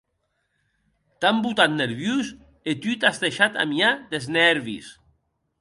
T’an 1.19 1.37
botat 1.43 1.71
nerviós 1.81 2.27
e 2.69 2.71
tu 2.81 2.91
t’as 2.99 3.17
deishat 3.23 3.53
amiar 3.63 3.93
des 4.11 4.25
nèrvis. 4.37 4.87